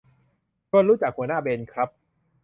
[0.69, 1.89] ชวนรู้จักหัวหน้าเบนครับ